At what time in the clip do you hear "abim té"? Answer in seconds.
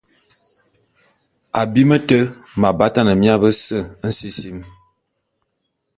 1.61-2.19